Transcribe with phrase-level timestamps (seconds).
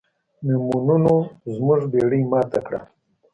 [0.45, 1.13] میمونونو
[1.55, 2.81] زموږ بیړۍ ماته کړه.